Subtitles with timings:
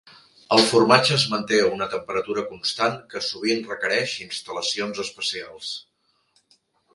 [0.55, 5.71] El formatge es manté a una temperatura constant que sovint requereix instal·lacions especials.